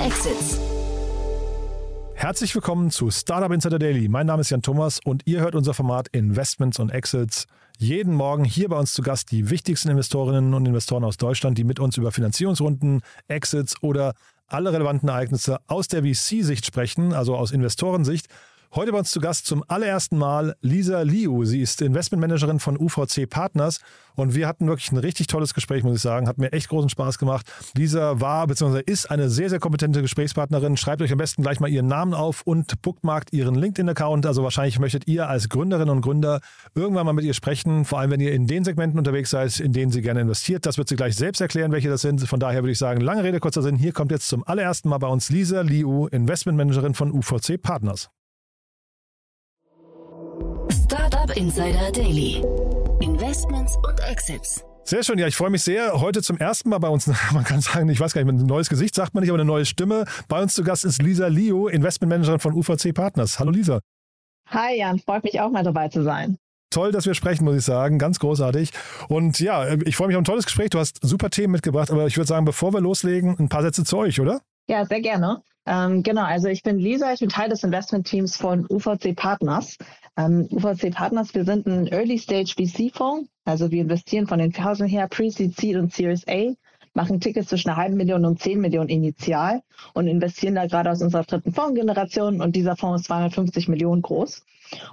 [0.00, 0.58] Exits.
[2.14, 4.08] Herzlich willkommen zu Startup Insider Daily.
[4.08, 7.46] Mein Name ist Jan Thomas und ihr hört unser Format Investments und Exits.
[7.76, 11.64] Jeden Morgen hier bei uns zu Gast die wichtigsten Investorinnen und Investoren aus Deutschland, die
[11.64, 14.14] mit uns über Finanzierungsrunden, Exits oder
[14.46, 18.28] alle relevanten Ereignisse aus der VC-Sicht sprechen, also aus Investorensicht.
[18.72, 21.44] Heute bei uns zu Gast zum allerersten Mal Lisa Liu.
[21.44, 23.80] Sie ist Investmentmanagerin von UVC Partners
[24.14, 26.28] und wir hatten wirklich ein richtig tolles Gespräch, muss ich sagen.
[26.28, 27.52] Hat mir echt großen Spaß gemacht.
[27.74, 28.80] Lisa war bzw.
[28.86, 30.76] ist eine sehr, sehr kompetente Gesprächspartnerin.
[30.76, 34.24] Schreibt euch am besten gleich mal ihren Namen auf und bookmarkt ihren LinkedIn-Account.
[34.24, 36.38] Also wahrscheinlich möchtet ihr als Gründerinnen und Gründer
[36.76, 39.72] irgendwann mal mit ihr sprechen, vor allem wenn ihr in den Segmenten unterwegs seid, in
[39.72, 40.64] denen sie gerne investiert.
[40.64, 42.20] Das wird sie gleich selbst erklären, welche das sind.
[42.20, 43.74] Von daher würde ich sagen, lange Rede, kurzer Sinn.
[43.74, 48.10] Hier kommt jetzt zum allerersten Mal bei uns Lisa Liu, Investmentmanagerin von UVC Partners.
[51.30, 52.44] Startup Insider Daily.
[53.00, 54.64] Investments und Exits.
[54.84, 56.00] Sehr schön, ja, ich freue mich sehr.
[56.00, 58.68] Heute zum ersten Mal bei uns, man kann sagen, ich weiß gar nicht, ein neues
[58.68, 60.04] Gesicht sagt man nicht, aber eine neue Stimme.
[60.28, 63.38] Bei uns zu Gast ist Lisa Lio, Investmentmanagerin von UVC Partners.
[63.38, 63.80] Hallo Lisa.
[64.48, 66.36] Hi Jan, freut mich auch mal dabei zu sein.
[66.70, 67.98] Toll, dass wir sprechen, muss ich sagen.
[67.98, 68.70] Ganz großartig.
[69.08, 70.70] Und ja, ich freue mich auf ein tolles Gespräch.
[70.70, 73.84] Du hast super Themen mitgebracht, aber ich würde sagen, bevor wir loslegen, ein paar Sätze
[73.84, 74.40] zu euch, oder?
[74.68, 75.42] Ja, sehr gerne.
[75.66, 79.76] Ähm, genau, also ich bin Lisa, ich bin Teil des Investmentteams von UVC Partners.
[80.16, 84.88] Ähm, UVC Partners, wir sind ein Early Stage VC-Fonds, also wir investieren von den Phasen
[84.88, 86.54] her Pre-Seed, Seed und Series A,
[86.94, 89.62] machen Tickets zwischen einer halben Million und zehn Millionen initial
[89.94, 94.44] und investieren da gerade aus unserer dritten Fondsgeneration und dieser Fonds ist 250 Millionen groß.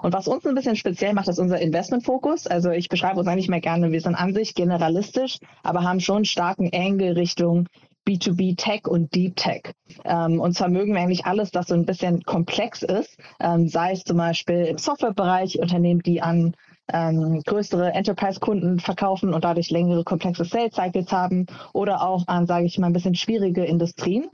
[0.01, 2.47] Und was uns ein bisschen speziell macht, ist unser Investmentfokus.
[2.47, 6.25] Also ich beschreibe uns eigentlich mehr gerne, wir sind an sich generalistisch, aber haben schon
[6.25, 7.67] starken Angle Richtung
[8.07, 9.73] B2B Tech und Deep Tech.
[10.05, 13.91] Ähm, und zwar mögen wir eigentlich alles, das so ein bisschen komplex ist, ähm, sei
[13.91, 16.55] es zum Beispiel im Softwarebereich Unternehmen, die an
[16.93, 22.79] ähm, größere Enterprise-Kunden verkaufen und dadurch längere komplexe Sales-Cycles haben oder auch an, sage ich
[22.79, 24.29] mal, ein bisschen schwierige Industrien.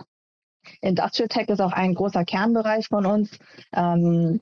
[0.81, 3.37] Industrial Tech ist auch ein großer Kernbereich von uns.
[3.75, 4.39] Ähm,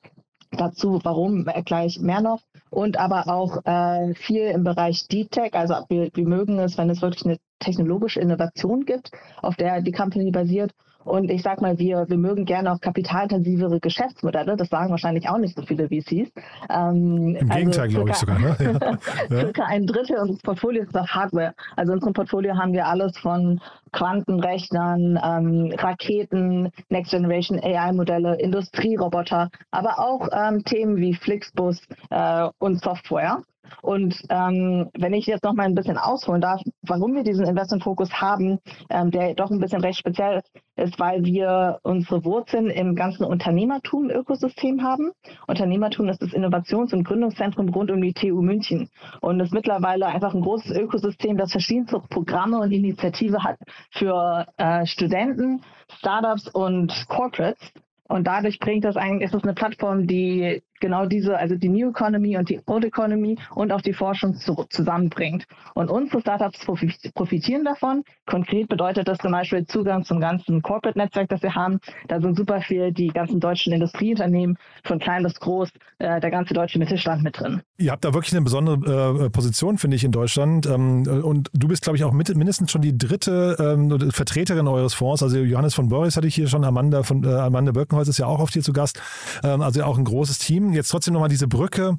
[0.51, 2.41] dazu, warum, gleich mehr noch.
[2.69, 5.53] Und aber auch äh, viel im Bereich Deep Tech.
[5.53, 9.11] Also wir, wir mögen es, wenn es wirklich eine technologische Innovation gibt,
[9.41, 10.73] auf der die Company basiert.
[11.03, 14.55] Und ich sag mal, wir, wir mögen gerne auch kapitalintensivere Geschäftsmodelle.
[14.55, 16.31] Das sagen wahrscheinlich auch nicht so viele VCs.
[16.69, 18.39] Ähm, Im also Gegenteil, glaube ich sogar.
[18.39, 18.55] Ne?
[19.29, 19.39] Ja.
[19.41, 21.53] circa ein Drittel unseres Portfolios ist auch Hardware.
[21.75, 23.59] Also in unserem Portfolio haben wir alles von
[23.91, 32.81] Quantenrechnern, ähm, Raketen, Next Generation AI-Modelle, Industrieroboter, aber auch ähm, Themen wie Flixbus äh, und
[32.81, 33.41] Software.
[33.81, 38.11] Und ähm, wenn ich jetzt noch mal ein bisschen ausholen darf, warum wir diesen Investmentfokus
[38.13, 42.95] haben, ähm, der doch ein bisschen recht speziell ist, ist, weil wir unsere Wurzeln im
[42.95, 45.11] ganzen Unternehmertum-Ökosystem haben.
[45.47, 48.89] Unternehmertum ist das Innovations- und Gründungszentrum rund um die TU München
[49.21, 53.57] und ist mittlerweile einfach ein großes Ökosystem, das verschiedenste Programme und Initiative hat
[53.91, 55.61] für äh, Studenten,
[55.97, 57.71] Startups und Corporates.
[58.07, 61.89] Und dadurch bringt das eigentlich, ist es eine Plattform, die genau diese, also die New
[61.89, 65.45] Economy und die Old Economy und auch die Forschung zu, zusammenbringt.
[65.75, 66.65] Und unsere Startups
[67.13, 68.03] profitieren davon.
[68.25, 71.79] Konkret bedeutet das zum Beispiel Zugang zum ganzen Corporate-Netzwerk, das wir haben.
[72.07, 76.53] Da sind super viel die ganzen deutschen Industrieunternehmen, von klein bis groß, äh, der ganze
[76.53, 77.61] deutsche Mittelstand mit drin.
[77.77, 80.65] Ihr habt da wirklich eine besondere äh, Position, finde ich, in Deutschland.
[80.65, 84.93] Ähm, und du bist, glaube ich, auch mit, mindestens schon die dritte ähm, Vertreterin eures
[84.93, 85.23] Fonds.
[85.23, 88.25] Also Johannes von Boris hatte ich hier schon, Amanda von äh, Amanda Birkenholz ist ja
[88.25, 89.01] auch oft hier zu Gast.
[89.43, 91.97] Ähm, also auch ein großes Team jetzt trotzdem nochmal diese Brücke,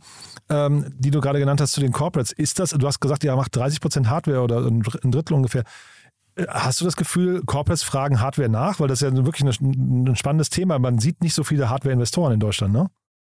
[0.49, 2.33] ähm, die du gerade genannt hast zu den Corporates.
[2.33, 5.65] Ist das, du hast gesagt, ihr macht 30 Prozent Hardware oder ein Drittel ungefähr.
[6.37, 8.81] Äh, hast du das Gefühl, Corporates fragen Hardware nach?
[8.81, 10.79] Weil das ist ja wirklich ein, ein spannendes Thema.
[10.79, 12.89] Man sieht nicht so viele Hardware-Investoren in Deutschland, ne?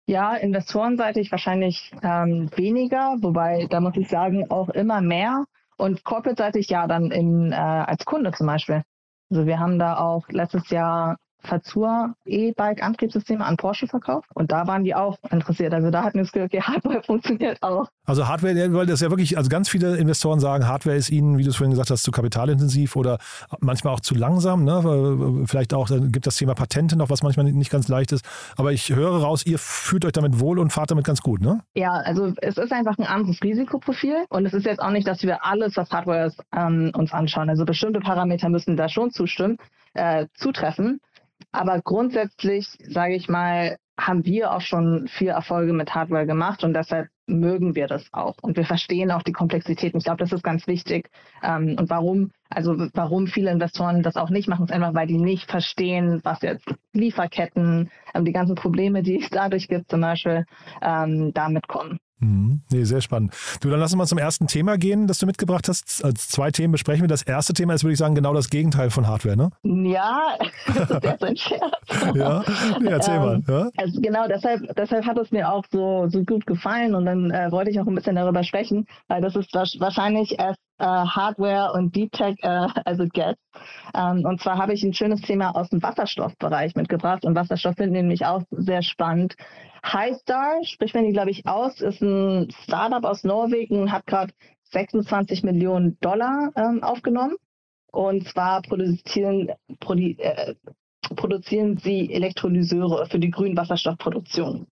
[0.07, 5.46] Ja, investorenseitig wahrscheinlich ähm, weniger, wobei da muss ich sagen, auch immer mehr.
[5.78, 8.84] Und corporate-seitig ja dann in, äh, als Kunde zum Beispiel.
[9.31, 14.84] Also wir haben da auch letztes Jahr Fazur E-Bike-Antriebssysteme an Porsche verkauft und da waren
[14.84, 15.73] die auch interessiert.
[15.73, 17.88] Also da hatten wir das Glück, die Hardware funktioniert auch.
[18.05, 21.43] Also Hardware, weil das ja wirklich, also ganz viele Investoren sagen, Hardware ist ihnen, wie
[21.43, 23.20] du es vorhin gesagt hast, zu kapitalintensiv oder
[23.59, 24.64] manchmal auch zu langsam.
[24.64, 25.46] Ne?
[25.47, 28.26] Vielleicht auch, dann gibt das Thema Patente noch, was manchmal nicht ganz leicht ist.
[28.58, 31.61] Aber ich höre raus, ihr fühlt euch damit wohl und fahrt damit ganz gut, ne?
[31.76, 35.23] Ja, also es ist einfach ein anderes Risikoprofil und es ist jetzt auch nicht, dass
[35.23, 37.49] wir alles, was Hardware ist, ähm, uns anschauen.
[37.49, 39.58] Also bestimmte Parameter müssen da schon zustimmen,
[39.94, 40.99] äh, zutreffen.
[41.51, 46.73] Aber grundsätzlich, sage ich mal, haben wir auch schon viel Erfolge mit Hardware gemacht und
[46.73, 48.35] deshalb mögen wir das auch.
[48.41, 49.93] Und wir verstehen auch die Komplexität.
[49.95, 51.09] Ich glaube, das ist ganz wichtig.
[51.43, 55.17] Ähm, und warum, also warum viele Investoren das auch nicht machen, ist einfach, weil die
[55.17, 60.45] nicht verstehen, was jetzt Lieferketten, ähm, die ganzen Probleme, die es dadurch gibt, zum Beispiel,
[60.81, 61.99] ähm, damit kommen.
[62.22, 62.62] Mhm.
[62.72, 63.34] Nee, sehr spannend.
[63.62, 66.06] Du, dann lass uns mal zum ersten Thema gehen, das du mitgebracht hast.
[66.06, 67.08] Als zwei Themen besprechen wir.
[67.08, 69.50] Das erste Thema ist, würde ich sagen, genau das Gegenteil von Hardware, ne?
[69.64, 70.38] Ja,
[70.76, 72.16] das ist ein Scherz.
[72.16, 72.44] ja,
[72.79, 73.44] nee, erzähl ähm, mal.
[73.47, 73.70] Ja?
[73.76, 77.52] Also genau, deshalb, deshalb hat es mir auch so, so gut gefallen und dann äh,
[77.52, 81.96] wollte ich auch ein bisschen darüber sprechen, weil das ist wahrscheinlich erst äh, Hardware und
[81.96, 83.40] Deep Tech äh, also Gets.
[83.96, 87.97] Ähm, und zwar habe ich ein schönes Thema aus dem Wasserstoffbereich mitgebracht und Wasserstoff finde
[87.97, 89.35] ich nämlich auch sehr spannend.
[89.83, 94.33] Highstar, spricht man die, glaube ich, aus, ist ein Startup aus Norwegen hat gerade
[94.72, 97.35] 26 Millionen Dollar ähm, aufgenommen.
[97.91, 99.49] Und zwar produzieren,
[99.79, 100.55] produ äh,
[101.16, 104.67] produzieren sie Elektrolyseure für die Grünwasserstoffproduktion.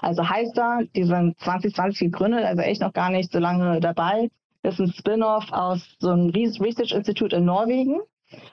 [0.00, 4.30] Also Highstar, die sind 2020 gegründet, also echt noch gar nicht so lange dabei.
[4.62, 8.00] Das ist ein Spin-off aus so einem Research Institute in Norwegen.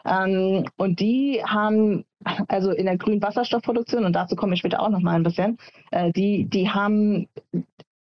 [0.05, 2.05] Ähm, und die haben,
[2.47, 5.57] also in der grünen Wasserstoffproduktion, und dazu komme ich später auch noch mal ein bisschen,
[5.91, 7.27] äh, die, die haben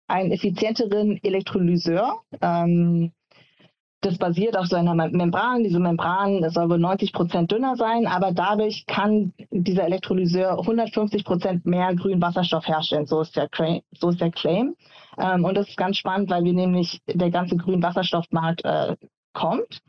[0.07, 2.21] einen effizienteren Elektrolyseur.
[2.41, 3.11] Ähm,
[4.01, 5.63] das basiert auf so einer Membran.
[5.63, 11.65] Diese Membran soll wohl 90 Prozent dünner sein, aber dadurch kann dieser Elektrolyseur 150 Prozent
[11.65, 13.07] mehr grünen Wasserstoff herstellen.
[13.07, 13.49] So ist der,
[13.93, 14.75] so ist der Claim.
[15.17, 18.95] Ähm, und das ist ganz spannend, weil wir nämlich der ganze grünen Wasserstoffmarkt äh,
[19.33, 19.79] kommt.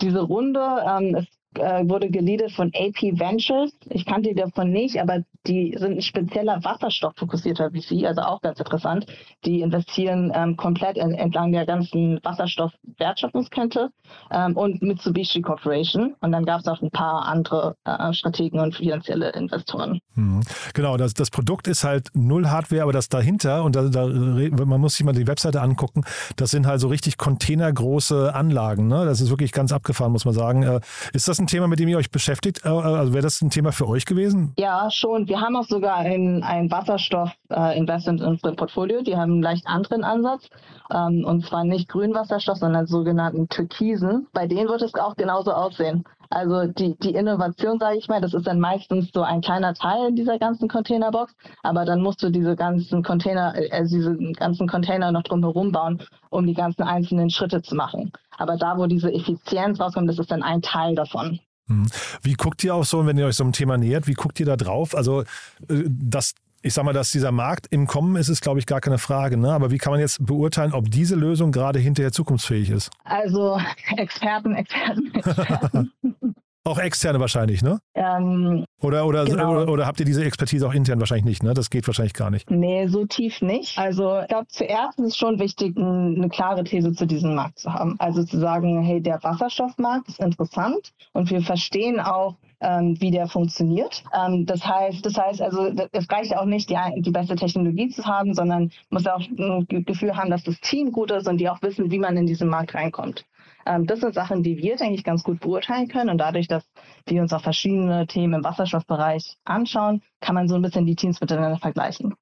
[0.00, 3.72] Diese Runde ähm, ist äh, wurde geleadet von AP Ventures.
[3.88, 8.58] Ich kannte die davon nicht, aber die sind ein spezieller wasserstofffokussierter VC, also auch ganz
[8.58, 9.06] interessant.
[9.44, 13.90] Die investieren ähm, komplett in, entlang der ganzen Wasserstoffwertschöpfungskette
[14.30, 16.14] ähm, und Mitsubishi Corporation.
[16.20, 20.00] Und dann gab es auch ein paar andere äh, Strategen und finanzielle Investoren.
[20.14, 20.42] Mhm.
[20.74, 24.80] Genau, das, das Produkt ist halt null Hardware, aber das dahinter, und da, da, man
[24.80, 26.04] muss sich mal die Webseite angucken,
[26.36, 28.86] das sind halt so richtig containergroße Anlagen.
[28.86, 29.04] Ne?
[29.04, 30.62] Das ist wirklich ganz abgefahren, muss man sagen.
[30.62, 30.80] Äh,
[31.12, 32.64] ist das ein Thema, mit dem ihr euch beschäftigt?
[32.64, 34.52] Äh, also wäre das ein Thema für euch gewesen?
[34.58, 35.26] Ja, schon.
[35.26, 39.02] Wir haben auch sogar ein, ein Wasserstoff-Investment in unserem Portfolio.
[39.02, 40.48] Die haben einen leicht anderen Ansatz.
[40.92, 44.28] Ähm, und zwar nicht Grünwasserstoff, sondern sogenannten Türkisen.
[44.32, 46.04] Bei denen wird es auch genauso aussehen.
[46.30, 50.08] Also die, die Innovation, sage ich mal, das ist dann meistens so ein kleiner Teil
[50.08, 51.34] in dieser ganzen Containerbox,
[51.64, 56.00] aber dann musst du diese ganzen Container, also diese ganzen Container noch drumherum bauen,
[56.30, 58.12] um die ganzen einzelnen Schritte zu machen.
[58.38, 61.40] Aber da, wo diese Effizienz rauskommt, das ist dann ein Teil davon.
[61.66, 61.88] Hm.
[62.22, 64.46] Wie guckt ihr auch so, wenn ihr euch so einem Thema nähert, wie guckt ihr
[64.46, 64.94] da drauf?
[64.94, 68.66] Also, äh, das ich sag mal, dass dieser Markt im Kommen ist, ist, glaube ich,
[68.66, 69.36] gar keine Frage.
[69.36, 69.52] Ne?
[69.52, 72.90] Aber wie kann man jetzt beurteilen, ob diese Lösung gerade hinterher zukunftsfähig ist?
[73.04, 73.58] Also
[73.96, 75.92] Experten, Experten, Experten.
[76.62, 77.80] Auch externe wahrscheinlich, ne?
[77.94, 79.62] Ähm, oder, oder, genau.
[79.62, 81.54] oder, oder, habt ihr diese Expertise auch intern wahrscheinlich nicht, ne?
[81.54, 82.50] Das geht wahrscheinlich gar nicht.
[82.50, 83.78] Nee, so tief nicht.
[83.78, 87.72] Also ich glaube, zuerst ist es schon wichtig, eine klare These zu diesem Markt zu
[87.72, 87.96] haben.
[87.98, 93.28] Also zu sagen, hey, der Wasserstoffmarkt ist interessant und wir verstehen auch, ähm, wie der
[93.28, 94.04] funktioniert.
[94.14, 98.04] Ähm, das heißt, das heißt also, es reicht auch nicht, die, die beste Technologie zu
[98.04, 101.62] haben, sondern muss auch ein Gefühl haben, dass das Team gut ist und die auch
[101.62, 103.24] wissen, wie man in diesen Markt reinkommt.
[103.66, 106.10] Ähm, das sind Sachen, die wir, denke ich, ganz gut beurteilen können.
[106.10, 106.64] Und dadurch, dass
[107.06, 111.20] wir uns auch verschiedene Themen im Wasserstoffbereich anschauen, kann man so ein bisschen die Teams
[111.20, 112.14] miteinander vergleichen.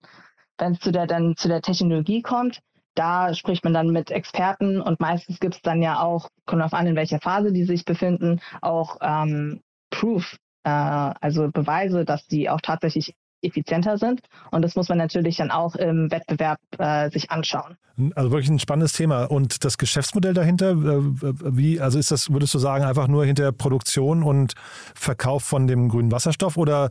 [0.58, 2.60] Wenn es zu der, dann zu der Technologie kommt,
[2.94, 6.74] da spricht man dann mit Experten und meistens gibt es dann ja auch, kommt auf
[6.74, 12.48] an, in welcher Phase die sich befinden, auch ähm, Proof, äh, also Beweise, dass die
[12.50, 14.20] auch tatsächlich effizienter sind.
[14.50, 17.76] Und das muss man natürlich dann auch im Wettbewerb äh, sich anschauen.
[18.14, 19.24] Also wirklich ein spannendes Thema.
[19.24, 23.52] Und das Geschäftsmodell dahinter, äh, wie, also ist das, würdest du sagen, einfach nur hinter
[23.52, 24.54] Produktion und
[24.94, 26.90] Verkauf von dem grünen Wasserstoff oder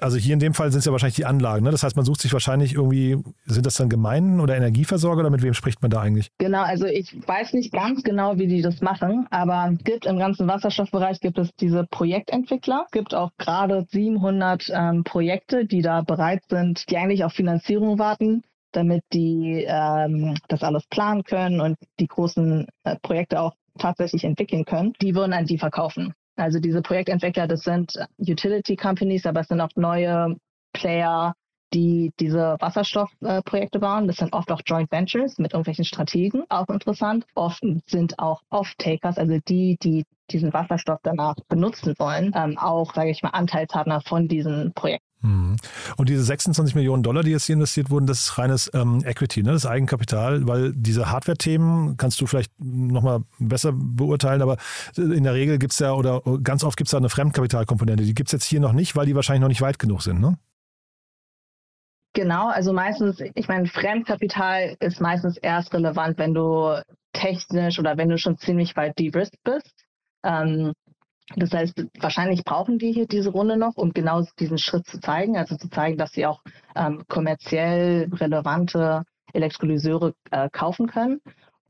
[0.00, 1.64] also hier in dem Fall sind es ja wahrscheinlich die Anlagen.
[1.64, 1.70] Ne?
[1.70, 5.42] Das heißt, man sucht sich wahrscheinlich irgendwie, sind das dann Gemeinden oder Energieversorger oder mit
[5.42, 6.30] wem spricht man da eigentlich?
[6.38, 10.18] Genau, also ich weiß nicht ganz genau, wie die das machen, aber es gibt im
[10.18, 12.84] ganzen Wasserstoffbereich gibt es diese Projektentwickler.
[12.86, 17.98] Es gibt auch gerade 700 ähm, Projekte, die da bereit sind, die eigentlich auf Finanzierung
[17.98, 24.24] warten damit die ähm, das alles planen können und die großen äh, Projekte auch tatsächlich
[24.24, 26.12] entwickeln können, die würden an die verkaufen.
[26.38, 30.36] Also diese Projektentwickler, das sind Utility Companies, aber es sind auch neue
[30.72, 31.34] Player,
[31.74, 34.06] die diese Wasserstoffprojekte äh, bauen.
[34.06, 37.26] Das sind oft auch Joint Ventures mit irgendwelchen Strategen, auch interessant.
[37.34, 43.10] Oft sind auch Off-Takers, also die, die diesen Wasserstoff danach benutzen wollen, ähm, auch, sage
[43.10, 45.07] ich mal, Anteilspartner von diesen Projekten.
[45.20, 45.56] Mhm.
[45.96, 49.42] Und diese 26 Millionen Dollar, die jetzt hier investiert wurden, das ist reines ähm, Equity,
[49.42, 49.52] ne?
[49.52, 54.58] das Eigenkapital, weil diese Hardware-Themen kannst du vielleicht nochmal besser beurteilen, aber
[54.96, 58.04] in der Regel gibt es ja oder ganz oft gibt es da eine Fremdkapitalkomponente.
[58.04, 60.20] Die gibt es jetzt hier noch nicht, weil die wahrscheinlich noch nicht weit genug sind,
[60.20, 60.38] ne?
[62.14, 66.82] Genau, also meistens, ich meine, Fremdkapital ist meistens erst relevant, wenn du
[67.12, 69.72] technisch oder wenn du schon ziemlich weit de-risked bist.
[70.24, 70.72] Ähm,
[71.36, 75.36] das heißt, wahrscheinlich brauchen die hier diese Runde noch, um genau diesen Schritt zu zeigen,
[75.36, 76.42] also zu zeigen, dass sie auch
[76.74, 81.20] ähm, kommerziell relevante Elektrolyseure äh, kaufen können.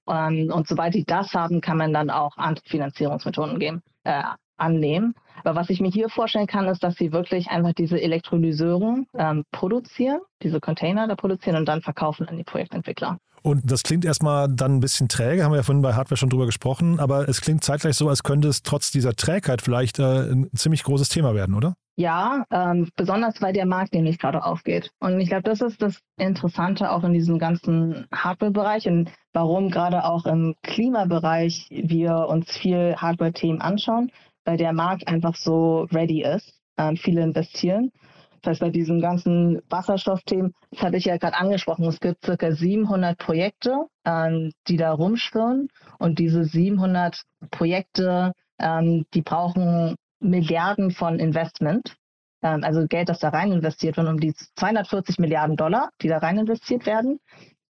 [0.09, 4.23] Ähm, und sobald die das haben, kann man dann auch andere Finanzierungsmethoden geben, äh,
[4.59, 5.15] annehmen.
[5.45, 9.45] Aber was ich mir hier vorstellen kann, ist, dass sie wirklich einfach diese Elektrolyseure ähm,
[9.53, 13.19] produzieren, diese Container da produzieren und dann verkaufen an die Projektentwickler.
[13.43, 16.29] Und das klingt erstmal dann ein bisschen träge, haben wir ja vorhin bei Hardware schon
[16.29, 20.33] drüber gesprochen, aber es klingt zeitgleich so, als könnte es trotz dieser Trägheit vielleicht äh,
[20.33, 21.75] ein ziemlich großes Thema werden, oder?
[21.97, 24.91] Ja, ähm, besonders weil der Markt nämlich gerade aufgeht.
[25.01, 30.05] Und ich glaube, das ist das Interessante auch in diesem ganzen Hardware-Bereich und warum gerade
[30.05, 34.13] auch im Klimabereich wir uns viel Hardware-Themen anschauen,
[34.49, 36.55] weil der Markt einfach so ready ist.
[36.79, 37.93] Ähm, viele investieren.
[38.41, 42.53] Das heißt, bei diesen ganzen Wasserstoffthemen, das hatte ich ja gerade angesprochen, es gibt circa
[42.53, 43.77] 700 Projekte,
[44.07, 45.69] ähm, die da rumschwirren.
[45.99, 51.97] Und diese 700 Projekte, ähm, die brauchen Milliarden von Investment,
[52.43, 56.19] ähm, also Geld, das da rein investiert wird, um die 240 Milliarden Dollar, die da
[56.19, 57.21] rein investiert werden.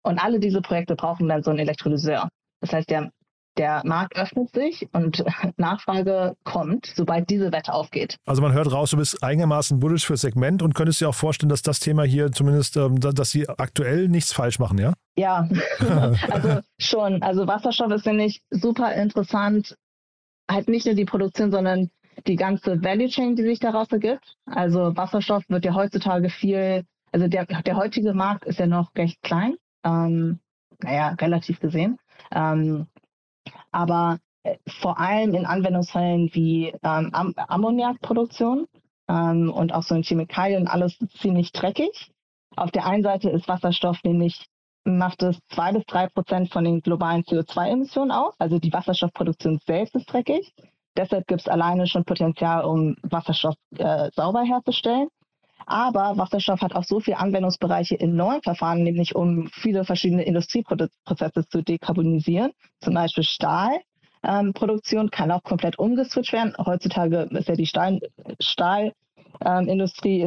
[0.03, 2.29] Und alle diese Projekte brauchen dann so einen Elektrolyseur.
[2.61, 3.11] Das heißt, der,
[3.59, 5.25] der Markt öffnet sich und
[5.57, 8.17] Nachfrage kommt, sobald diese Wette aufgeht.
[8.25, 11.51] Also man hört raus, du bist einigermaßen bullish für Segment und könntest dir auch vorstellen,
[11.51, 14.95] dass das Thema hier zumindest, ähm, dass sie aktuell nichts falsch machen, ja?
[15.17, 15.49] Ja,
[16.31, 17.23] also schon.
[17.23, 19.77] Also Wasserstoff ist nämlich super interessant.
[20.51, 21.91] Halt nicht nur die Produktion, sondern
[22.27, 24.37] die ganze Value Chain, die sich daraus ergibt.
[24.47, 29.23] Also Wasserstoff wird ja heutzutage viel, also der, der heutige Markt ist ja noch recht
[29.23, 30.39] klein, ähm,
[30.81, 31.99] naja, relativ gesehen.
[32.33, 32.87] Ähm,
[33.71, 38.67] aber äh, vor allem in Anwendungsfällen wie ähm, Am Ammoniakproduktion
[39.09, 42.11] ähm, und auch so in Chemikalien alles ziemlich dreckig.
[42.57, 44.47] Auf der einen Seite ist Wasserstoff nämlich
[44.85, 48.35] macht es zwei bis drei Prozent von den globalen CO2-Emissionen aus.
[48.39, 50.53] Also die Wasserstoffproduktion selbst ist dreckig.
[50.97, 55.09] Deshalb gibt es alleine schon Potenzial, um Wasserstoff äh, sauber herzustellen.
[55.69, 61.47] Aber Wasserstoff hat auch so viele Anwendungsbereiche in neuen Verfahren, nämlich um viele verschiedene Industrieprozesse
[61.47, 62.53] zu dekarbonisieren.
[62.81, 66.55] Zum Beispiel Stahlproduktion ähm, kann auch komplett umgeswitcht werden.
[66.59, 68.01] Heutzutage ist ja die Stahl,
[68.41, 68.93] Stahl
[69.45, 69.69] ähm,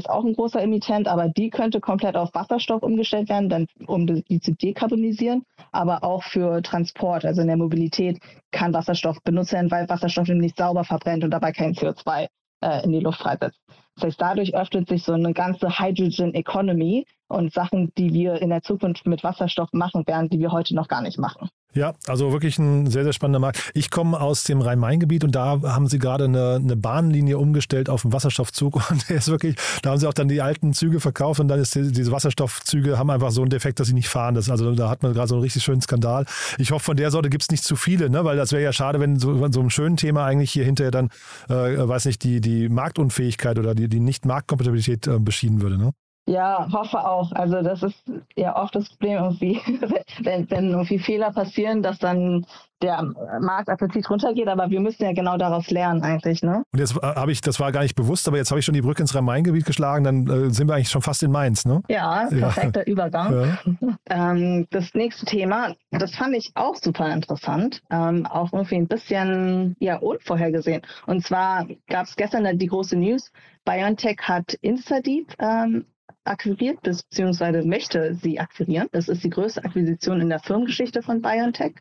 [0.07, 4.39] auch ein großer Emittent, aber die könnte komplett auf Wasserstoff umgestellt werden, dann, um die
[4.39, 5.41] zu dekarbonisieren.
[5.71, 8.19] Aber auch für Transport, also in der Mobilität,
[8.51, 12.27] kann Wasserstoff benutzt werden, weil Wasserstoff nämlich sauber verbrennt und dabei kein CO2
[12.61, 13.59] äh, in die Luft freisetzt.
[13.95, 18.49] Das heißt, dadurch öffnet sich so eine ganze Hydrogen Economy und Sachen, die wir in
[18.49, 21.49] der Zukunft mit Wasserstoff machen werden, die wir heute noch gar nicht machen.
[21.73, 23.71] Ja, also wirklich ein sehr, sehr spannender Markt.
[23.73, 28.03] Ich komme aus dem Rhein-Main-Gebiet und da haben sie gerade eine, eine, Bahnlinie umgestellt auf
[28.03, 31.39] einen Wasserstoffzug und der ist wirklich, da haben sie auch dann die alten Züge verkauft
[31.39, 34.35] und dann ist die, diese Wasserstoffzüge haben einfach so einen Defekt, dass sie nicht fahren.
[34.35, 36.25] Das, also da hat man gerade so einen richtig schönen Skandal.
[36.57, 38.25] Ich hoffe, von der Sorte gibt es nicht zu viele, ne?
[38.25, 41.09] weil das wäre ja schade, wenn so, so einem schönen Thema eigentlich hier hinterher dann,
[41.47, 45.77] äh, weiß nicht, die, die Marktunfähigkeit oder die, die Nicht-Marktkompatibilität äh, beschieden würde.
[45.77, 45.93] Ne?
[46.31, 47.33] Ja, hoffe auch.
[47.33, 49.59] Also das ist ja oft das Problem irgendwie,
[50.23, 52.45] wenn, wenn irgendwie Fehler passieren, dass dann
[52.81, 53.03] der
[53.41, 56.63] Marktappetit runtergeht, aber wir müssen ja genau daraus lernen eigentlich, ne?
[56.71, 58.73] Und jetzt äh, habe ich, das war gar nicht bewusst, aber jetzt habe ich schon
[58.73, 61.83] die Brücke ins Rhein-Main-Gebiet geschlagen, dann äh, sind wir eigentlich schon fast in Mainz, ne?
[61.89, 62.91] Ja, perfekter ja.
[62.91, 63.33] Übergang.
[63.33, 63.57] Ja.
[64.09, 69.75] Ähm, das nächste Thema, das fand ich auch super interessant, ähm, auch irgendwie ein bisschen
[69.79, 70.81] ja unvorhergesehen.
[71.05, 73.31] Und zwar gab es gestern die große News,
[73.63, 75.85] BioNTech hat InstaDeep ähm,
[76.23, 78.87] akquiriert, beziehungsweise möchte sie akquirieren.
[78.91, 81.75] Das ist die größte Akquisition in der Firmengeschichte von BioNTech.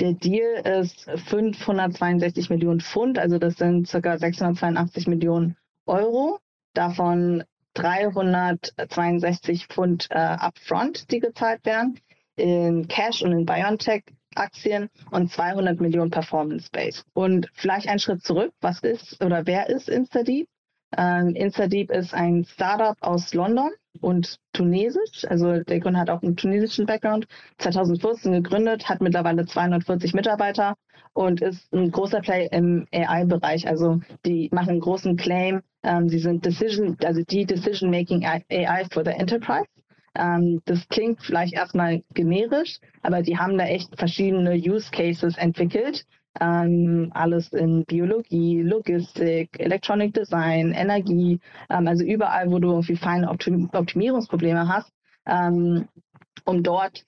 [0.00, 4.18] Der Deal ist 562 Millionen Pfund, also das sind ca.
[4.18, 6.38] 682 Millionen Euro.
[6.74, 12.00] Davon 362 Pfund äh, upfront, die gezahlt werden,
[12.36, 17.02] in Cash und in BioNTech Aktien und 200 Millionen Performance Base.
[17.12, 18.52] Und vielleicht einen Schritt zurück.
[18.60, 20.48] Was ist oder wer ist InstaDeep?
[20.96, 23.70] Ähm, Instadeep ist ein Startup aus London
[24.00, 25.24] und tunesisch.
[25.28, 27.26] Also der Gründer hat auch einen tunesischen Background.
[27.58, 30.74] 2014 gegründet, hat mittlerweile 240 Mitarbeiter
[31.14, 33.66] und ist ein großer Play im AI-Bereich.
[33.66, 35.62] Also die machen einen großen Claim.
[35.82, 39.66] Ähm, sie sind Decision, also die Decision-Making AI for the Enterprise.
[40.14, 46.04] Ähm, das klingt vielleicht erstmal generisch, aber die haben da echt verschiedene Use Cases entwickelt
[46.40, 53.30] ähm, alles in Biologie, Logistik, Electronic Design, Energie, ähm, also überall, wo du irgendwie feine
[53.30, 54.92] Optim Optimierungsprobleme hast,
[55.26, 55.88] ähm,
[56.44, 57.04] um dort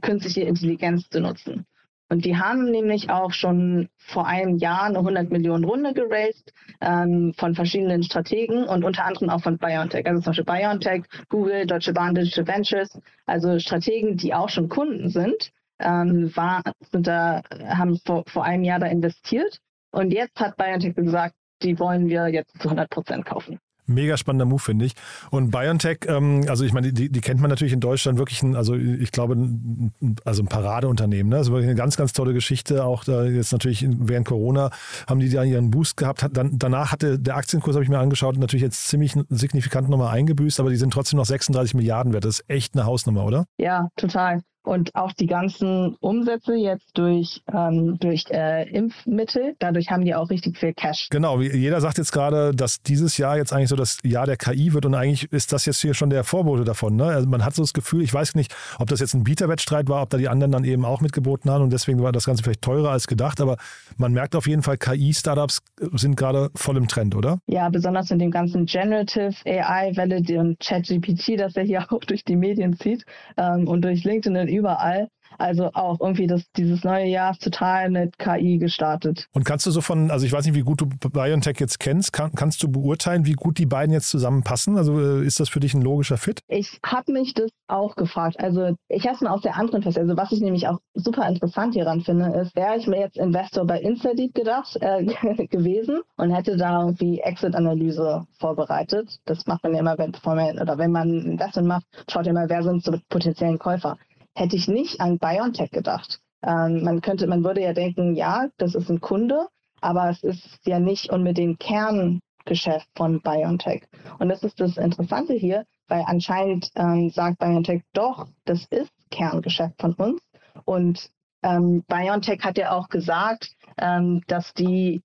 [0.00, 1.66] künstliche Intelligenz zu nutzen.
[2.10, 7.32] Und die haben nämlich auch schon vor einem Jahr eine 100 Millionen Runde geraced ähm,
[7.36, 10.06] von verschiedenen Strategen und unter anderem auch von BioNTech.
[10.06, 15.08] Also zum Beispiel BioNTech, Google, Deutsche Bahn Digital Ventures, also Strategen, die auch schon Kunden
[15.08, 19.58] sind ähm, war, sind da, haben vor, vor einem Jahr da investiert.
[19.92, 23.58] Und jetzt hat BioNTech gesagt, die wollen wir jetzt zu 100 Prozent kaufen.
[23.86, 24.94] Mega spannender Move, finde ich.
[25.30, 28.56] Und BioNTech, ähm, also ich meine, die, die kennt man natürlich in Deutschland wirklich, ein,
[28.56, 29.92] also ich glaube, ein,
[30.24, 31.28] also ein Paradeunternehmen.
[31.28, 31.36] Ne?
[31.36, 32.84] Also wirklich eine ganz, ganz tolle Geschichte.
[32.84, 34.70] Auch da jetzt natürlich während Corona
[35.06, 36.26] haben die da ihren Boost gehabt.
[36.32, 40.60] Dann, danach hatte der Aktienkurs, habe ich mir angeschaut, natürlich jetzt ziemlich signifikant nochmal eingebüßt,
[40.60, 42.24] aber die sind trotzdem noch 36 Milliarden wert.
[42.24, 43.44] Das ist echt eine Hausnummer, oder?
[43.58, 44.40] Ja, total.
[44.64, 50.30] Und auch die ganzen Umsätze jetzt durch, ähm, durch äh, Impfmittel, dadurch haben die auch
[50.30, 51.08] richtig viel Cash.
[51.10, 54.72] Genau, jeder sagt jetzt gerade, dass dieses Jahr jetzt eigentlich so das Jahr der KI
[54.72, 56.96] wird und eigentlich ist das jetzt hier schon der Vorbote davon.
[56.96, 57.04] Ne?
[57.04, 60.02] Also man hat so das Gefühl, ich weiß nicht, ob das jetzt ein Bieterwettstreit war,
[60.02, 62.62] ob da die anderen dann eben auch mitgeboten haben und deswegen war das Ganze vielleicht
[62.62, 63.58] teurer als gedacht, aber
[63.98, 65.60] man merkt auf jeden Fall, KI-Startups
[65.92, 67.38] sind gerade voll im Trend, oder?
[67.46, 72.36] Ja, besonders in dem ganzen Generative AI-Welle und ChatGPT, das er hier auch durch die
[72.36, 73.04] Medien zieht
[73.36, 75.08] ähm, und durch LinkedIn überall.
[75.38, 79.26] Also auch irgendwie das, dieses neue Jahr ist total mit KI gestartet.
[79.32, 82.12] Und kannst du so von, also ich weiß nicht, wie gut du BioNTech jetzt kennst,
[82.12, 84.76] kann, kannst du beurteilen, wie gut die beiden jetzt zusammenpassen?
[84.76, 86.40] Also äh, ist das für dich ein logischer Fit?
[86.48, 88.38] Ich habe mich das auch gefragt.
[88.38, 91.26] Also ich habe es mir aus der anderen Fest, also was ich nämlich auch super
[91.28, 95.04] interessant hieran finde, ist, wäre ich mir jetzt Investor bei Instadeep gedacht äh,
[95.50, 99.18] gewesen und hätte da irgendwie Exit-Analyse vorbereitet.
[99.24, 102.32] Das macht man ja immer, wenn, man, oder wenn man ein Investment macht, schaut ja
[102.32, 103.96] mal, wer sind so potenziellen Käufer
[104.34, 106.20] hätte ich nicht an BioNTech gedacht.
[106.42, 109.46] Ähm, man könnte, man würde ja denken, ja, das ist ein Kunde,
[109.80, 113.84] aber es ist ja nicht unbedingt Kerngeschäft von BioNTech.
[114.18, 119.80] Und das ist das Interessante hier, weil anscheinend ähm, sagt BioNTech doch, das ist Kerngeschäft
[119.80, 120.22] von uns.
[120.64, 121.10] Und
[121.42, 125.02] ähm, BioNTech hat ja auch gesagt, ähm, dass die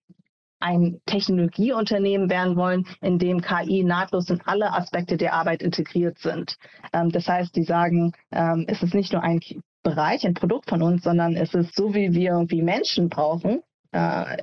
[0.59, 6.57] ein Technologieunternehmen werden wollen, in dem KI nahtlos in alle Aspekte der Arbeit integriert sind.
[6.93, 9.39] Ähm, das heißt, die sagen, ähm, es ist nicht nur ein
[9.83, 13.61] Bereich, ein Produkt von uns, sondern es ist so, wie wir irgendwie Menschen brauchen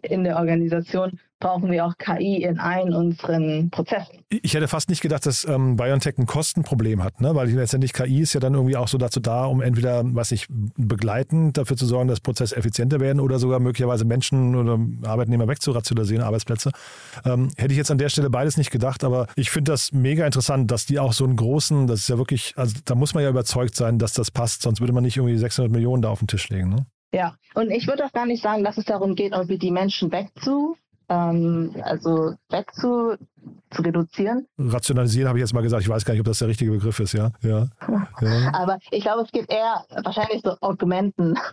[0.03, 4.25] in der Organisation, brauchen wir auch KI in allen unseren Prozessen.
[4.29, 7.35] Ich hätte fast nicht gedacht, dass ähm, BioNTech ein Kostenproblem hat, ne?
[7.35, 10.47] weil letztendlich KI ist ja dann irgendwie auch so dazu da, um entweder, was ich
[10.49, 16.25] begleitend dafür zu sorgen, dass Prozesse effizienter werden oder sogar möglicherweise Menschen oder Arbeitnehmer wegzurationalisieren,
[16.25, 16.71] Arbeitsplätze.
[17.25, 20.25] Ähm, hätte ich jetzt an der Stelle beides nicht gedacht, aber ich finde das mega
[20.25, 23.23] interessant, dass die auch so einen großen, das ist ja wirklich, also da muss man
[23.23, 26.21] ja überzeugt sein, dass das passt, sonst würde man nicht irgendwie 600 Millionen da auf
[26.21, 26.71] den Tisch legen.
[26.71, 26.87] Ne?
[27.13, 30.13] Ja, und ich würde auch gar nicht sagen, dass es darum geht, irgendwie die Menschen
[30.13, 30.77] wegzu
[31.09, 33.17] ähm, also weg zu,
[33.79, 34.47] reduzieren.
[34.59, 35.83] Rationalisieren habe ich jetzt mal gesagt.
[35.83, 37.31] Ich weiß gar nicht, ob das der richtige Begriff ist, ja.
[37.43, 37.69] ja.
[38.21, 38.53] ja.
[38.53, 41.39] Aber ich glaube, es geht eher wahrscheinlich so Augmenten.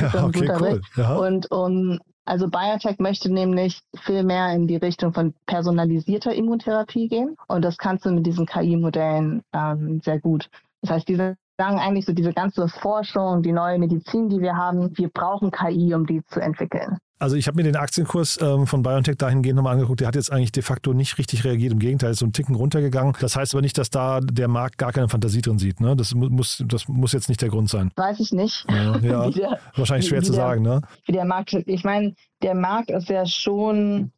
[0.00, 0.80] Ja, okay, cool.
[0.96, 1.16] Ja.
[1.16, 7.36] Und um, also Biotech möchte nämlich viel mehr in die Richtung von personalisierter Immuntherapie gehen.
[7.48, 10.48] Und das kannst du mit diesen KI-Modellen ähm, sehr gut.
[10.82, 14.96] Das heißt, diese sagen eigentlich so diese ganze Forschung, die neue Medizin, die wir haben,
[14.96, 16.98] wir brauchen KI, um die zu entwickeln.
[17.18, 20.00] Also ich habe mir den Aktienkurs ähm, von BioNTech dahingehend nochmal angeguckt.
[20.00, 21.72] Der hat jetzt eigentlich de facto nicht richtig reagiert.
[21.72, 23.14] Im Gegenteil, ist so ein Ticken runtergegangen.
[23.20, 25.80] Das heißt aber nicht, dass da der Markt gar keine Fantasie drin sieht.
[25.80, 25.96] Ne?
[25.96, 27.90] Das, muss, das muss jetzt nicht der Grund sein.
[27.96, 28.66] Weiß ich nicht.
[28.68, 29.30] Ja, ja.
[29.30, 30.62] der, wahrscheinlich schwer zu der, sagen.
[30.62, 30.82] Ne?
[31.06, 34.12] Wie der Markt, ich meine, der Markt ist ja schon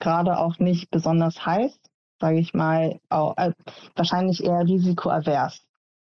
[0.00, 1.78] gerade auch nicht besonders heiß,
[2.20, 2.98] sage ich mal.
[3.08, 3.52] Auch, äh,
[3.94, 5.62] wahrscheinlich eher risikoavers.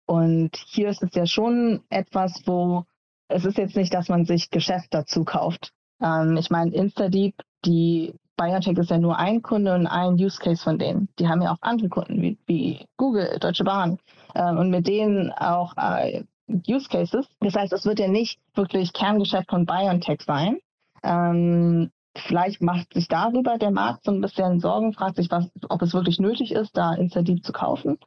[0.09, 2.87] Und hier ist es ja schon etwas, wo
[3.29, 5.75] es ist jetzt nicht, dass man sich Geschäft dazu kauft.
[6.03, 7.35] Ähm, ich meine, Instadeep,
[7.67, 11.11] die Biotech ist ja nur ein Kunde und ein Use Case von denen.
[11.19, 13.99] Die haben ja auch andere Kunden wie, wie Google, Deutsche Bahn
[14.35, 16.25] ähm, und mit denen auch äh,
[16.67, 17.27] Use Cases.
[17.41, 20.57] Das heißt, es wird ja nicht wirklich Kerngeschäft von BioNTech sein.
[21.03, 25.83] Ähm, vielleicht macht sich darüber der Markt so ein bisschen Sorgen, fragt sich, was, ob
[25.83, 27.99] es wirklich nötig ist, da Instadeep zu kaufen.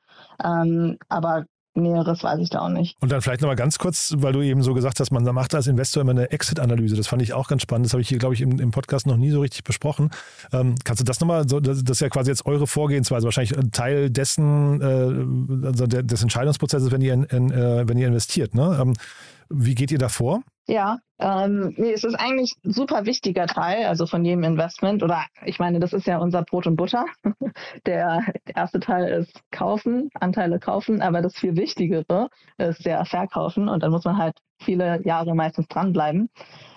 [0.43, 2.97] Ähm, aber Näheres weiß ich da auch nicht.
[3.01, 5.67] Und dann vielleicht nochmal ganz kurz, weil du eben so gesagt hast, man macht als
[5.67, 6.97] Investor immer eine Exit-Analyse.
[6.97, 7.85] Das fand ich auch ganz spannend.
[7.85, 10.11] Das habe ich hier, glaube ich, im, im, Podcast noch nie so richtig besprochen.
[10.51, 13.57] Ähm, kannst du das nochmal, so, das, das ist ja quasi jetzt eure Vorgehensweise, wahrscheinlich
[13.71, 18.53] Teil dessen, äh, also des Entscheidungsprozesses, wenn ihr, in, in, äh, wenn ihr investiert.
[18.53, 18.77] Ne?
[18.81, 18.93] Ähm,
[19.49, 20.41] wie geht ihr da vor?
[20.71, 25.03] Ja, ähm, nee, es ist eigentlich ein super wichtiger Teil, also von jedem Investment.
[25.03, 27.03] Oder ich meine, das ist ja unser Brot und Butter.
[27.85, 33.83] Der erste Teil ist kaufen, Anteile kaufen, aber das viel Wichtigere ist ja verkaufen und
[33.83, 36.29] dann muss man halt viele Jahre meistens dranbleiben.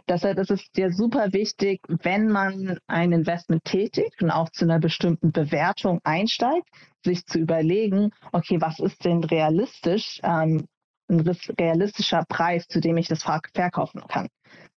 [0.09, 4.81] Deshalb ist es dir super wichtig, wenn man ein Investment tätigt und auch zu einer
[4.81, 6.69] bestimmten Bewertung einsteigt,
[7.05, 10.19] sich zu überlegen, okay, was ist denn realistisch?
[10.25, 10.67] Ähm,
[11.09, 11.21] ein
[11.59, 14.29] realistischer Preis, zu dem ich das verkaufen kann.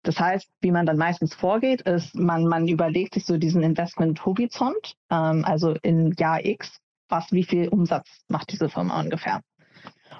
[0.02, 4.94] Das heißt, wie man dann meistens vorgeht, ist, man, man überlegt sich so diesen Investment-Horizont,
[5.10, 9.40] ähm, also in Jahr X, was, wie viel Umsatz macht diese Firma ungefähr.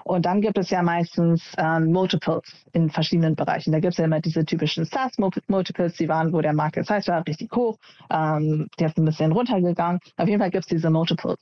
[0.04, 3.72] Und dann gibt es ja meistens ähm, Multiples in verschiedenen Bereichen.
[3.72, 7.08] Da gibt es ja immer diese typischen SaaS-Multiples, die waren, wo der Markt jetzt heißt,
[7.08, 7.76] war richtig hoch,
[8.10, 10.00] ähm, der ist ein bisschen runtergegangen.
[10.16, 11.38] Auf jeden Fall gibt es diese Multiples.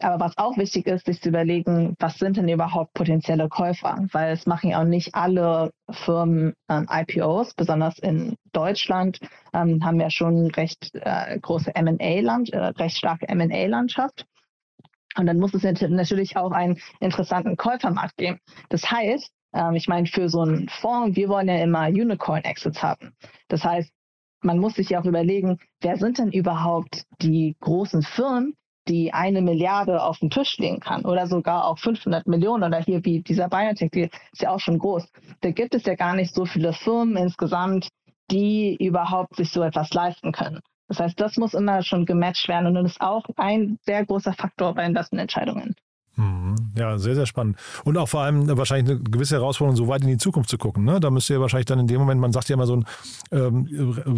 [0.00, 4.06] Aber was auch wichtig ist, sich zu überlegen, was sind denn überhaupt potenzielle Käufer?
[4.12, 9.18] Weil es machen ja auch nicht alle Firmen ähm, IPOs, besonders in Deutschland
[9.52, 14.24] ähm, haben wir schon recht äh, große M&A-Land, äh, recht starke M&A-Landschaft.
[15.16, 18.38] Und dann muss es natürlich auch einen interessanten Käufermarkt geben.
[18.68, 23.14] Das heißt, ähm, ich meine, für so einen Fonds, wir wollen ja immer Unicorn-Exits haben.
[23.48, 23.90] Das heißt,
[24.42, 28.54] man muss sich ja auch überlegen, wer sind denn überhaupt die großen Firmen,
[28.88, 33.04] die eine Milliarde auf den Tisch legen kann oder sogar auch 500 Millionen oder hier
[33.04, 35.06] wie dieser Biotech, die ist ja auch schon groß.
[35.40, 37.88] Da gibt es ja gar nicht so viele Firmen insgesamt,
[38.30, 40.60] die überhaupt sich so etwas leisten können.
[40.88, 44.32] Das heißt, das muss immer schon gematcht werden und das ist auch ein sehr großer
[44.32, 45.74] Faktor bei Investmententscheidungen.
[46.18, 46.56] Mhm.
[46.76, 47.56] Ja, sehr, sehr spannend.
[47.84, 50.84] Und auch vor allem wahrscheinlich eine gewisse Herausforderung, so weit in die Zukunft zu gucken.
[50.84, 50.98] Ne?
[50.98, 52.84] Da müsst ihr wahrscheinlich dann in dem Moment, man sagt ja immer so ein,
[53.30, 53.68] ähm,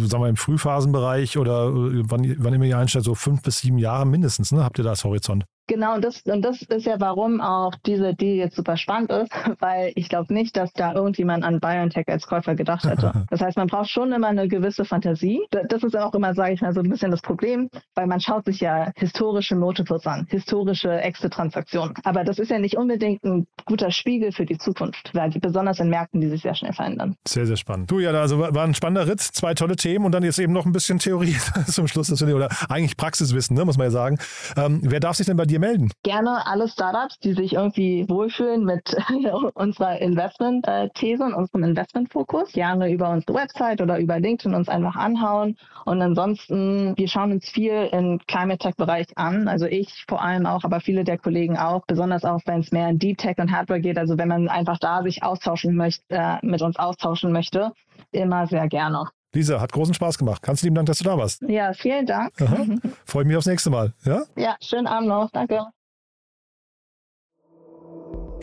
[0.07, 3.77] sagen wir im Frühphasenbereich oder äh, wann, wann immer ihr einstellt, so fünf bis sieben
[3.77, 4.63] Jahre mindestens, ne?
[4.63, 5.45] habt ihr da als Horizont?
[5.71, 9.31] Genau, und das, und das ist ja, warum auch diese Deal jetzt super spannend ist,
[9.61, 13.13] weil ich glaube nicht, dass da irgendjemand an BioNTech als Käufer gedacht hätte.
[13.29, 15.39] Das heißt, man braucht schon immer eine gewisse Fantasie.
[15.51, 18.45] Das ist auch immer, sage ich mal, so ein bisschen das Problem, weil man schaut
[18.45, 21.93] sich ja historische Multiples an, historische Exit-Transaktionen.
[22.03, 25.79] Aber das ist ja nicht unbedingt ein guter Spiegel für die Zukunft, weil die, besonders
[25.79, 27.15] in Märkten, die sich sehr schnell verändern.
[27.25, 27.89] Sehr, sehr spannend.
[27.89, 30.65] Du, ja, also war ein spannender Ritt, zwei tolle Themen und dann jetzt eben noch
[30.65, 34.17] ein bisschen Theorie zum Schluss, oder eigentlich Praxiswissen, ne, muss man ja sagen.
[34.57, 35.89] Ähm, wer darf sich denn bei dir melden?
[36.03, 38.95] Gerne alle Startups, die sich irgendwie wohlfühlen mit
[39.53, 42.51] unserer Investment-These und unserem Investmentfokus.
[42.51, 45.57] Gerne über unsere Website oder über LinkedIn uns einfach anhauen.
[45.85, 49.47] Und ansonsten, wir schauen uns viel im Climate Tech-Bereich an.
[49.47, 51.85] Also ich vor allem auch, aber viele der Kollegen auch.
[51.85, 53.97] Besonders auch, wenn es mehr in Deep Tech und Hardware geht.
[53.97, 57.71] Also wenn man einfach da sich austauschen möchte, äh, mit uns austauschen möchte,
[58.11, 59.05] immer sehr gerne.
[59.33, 60.41] Lisa, hat großen Spaß gemacht.
[60.41, 61.41] Ganz lieben Dank, dass du da warst.
[61.47, 62.33] Ja, vielen Dank.
[63.05, 63.93] Freue mich aufs nächste Mal.
[64.03, 65.29] Ja, ja schönen Abend noch.
[65.31, 65.67] Danke.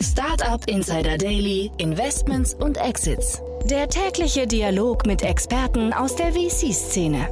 [0.01, 3.41] Startup Insider Daily, Investments und Exits.
[3.65, 7.27] Der tägliche Dialog mit Experten aus der VC-Szene.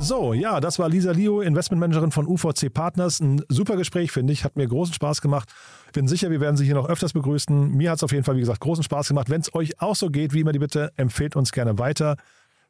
[0.00, 3.18] So, ja, das war Lisa Lio, Investmentmanagerin von UVC Partners.
[3.18, 4.44] Ein super Gespräch, finde ich.
[4.44, 5.52] Hat mir großen Spaß gemacht.
[5.92, 7.72] Bin sicher, wir werden Sie hier noch öfters begrüßen.
[7.72, 9.28] Mir hat es auf jeden Fall, wie gesagt, großen Spaß gemacht.
[9.28, 12.16] Wenn es euch auch so geht, wie immer die Bitte, empfehlt uns gerne weiter.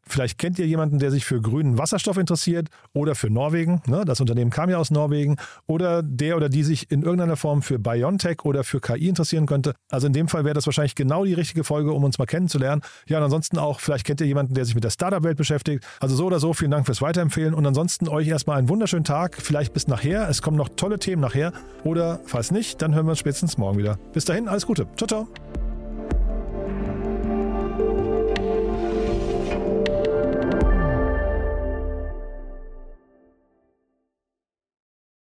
[0.06, 3.82] Vielleicht kennt ihr jemanden, der sich für grünen Wasserstoff interessiert oder für Norwegen.
[3.87, 4.04] Ne?
[4.06, 5.37] Das Unternehmen kam ja aus Norwegen.
[5.66, 9.74] Oder der oder die sich in irgendeiner Form für Biontech oder für KI interessieren könnte.
[9.90, 12.82] Also in dem Fall wäre das wahrscheinlich genau die richtige Folge, um uns mal kennenzulernen.
[13.06, 15.84] Ja, und ansonsten auch, vielleicht kennt ihr jemanden, der sich mit der Startup-Welt beschäftigt.
[16.00, 17.52] Also so oder so, vielen Dank fürs Weiterempfehlen.
[17.52, 19.37] Und ansonsten euch erstmal einen wunderschönen Tag.
[19.40, 20.28] Vielleicht bis nachher.
[20.28, 21.52] Es kommen noch tolle Themen nachher.
[21.84, 23.98] Oder falls nicht, dann hören wir uns spätestens morgen wieder.
[24.12, 24.87] Bis dahin, alles Gute.
[24.96, 25.47] Ciao, ciao.